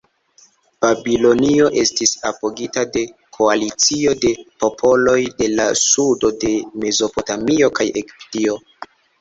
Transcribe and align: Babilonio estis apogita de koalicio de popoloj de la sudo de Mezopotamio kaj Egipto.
Babilonio 0.85 1.67
estis 1.81 2.13
apogita 2.29 2.85
de 2.95 3.03
koalicio 3.39 4.15
de 4.25 4.33
popoloj 4.65 5.19
de 5.43 5.51
la 5.61 5.69
sudo 5.85 6.35
de 6.47 6.55
Mezopotamio 6.87 7.73
kaj 7.81 7.89
Egipto. 8.05 8.61